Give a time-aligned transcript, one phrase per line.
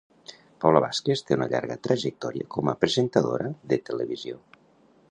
[0.63, 4.43] Paula Vázquez té una llarga trajectòria com a presentadora de televisió.